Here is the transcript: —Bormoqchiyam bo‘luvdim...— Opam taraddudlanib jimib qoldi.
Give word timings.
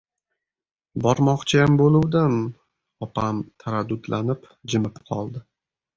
—Bormoqchiyam 1.05 1.75
bo‘luvdim...— 1.81 2.39
Opam 3.07 3.45
taraddudlanib 3.65 4.49
jimib 4.75 4.99
qoldi. 5.13 5.45